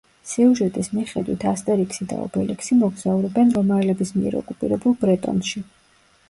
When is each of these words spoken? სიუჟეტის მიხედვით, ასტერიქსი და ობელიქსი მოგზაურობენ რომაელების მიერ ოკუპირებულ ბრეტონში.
სიუჟეტის 0.29 0.87
მიხედვით, 0.93 1.43
ასტერიქსი 1.51 2.07
და 2.13 2.17
ობელიქსი 2.21 2.77
მოგზაურობენ 2.79 3.53
რომაელების 3.59 4.15
მიერ 4.17 4.39
ოკუპირებულ 4.41 4.99
ბრეტონში. 5.05 5.65